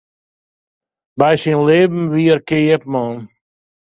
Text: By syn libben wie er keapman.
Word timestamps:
By 1.19 1.33
syn 1.41 1.61
libben 1.67 2.05
wie 2.13 2.29
er 2.33 2.41
keapman. 2.49 3.15